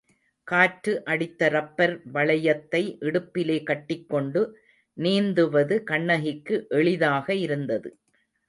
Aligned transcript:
காற்று 0.47 0.93
அடித்த 1.05 1.49
ரப்பர் 1.49 1.93
வளையத்தை 2.13 2.81
இடுப்பிலே 3.01 3.57
கட்டிக்கொண்டு 3.63 4.41
நீந்துவது 4.97 5.77
கண்ணகிக்கு 5.83 6.57
எளிதாக 6.71 7.33
இருந்தது. 7.45 7.91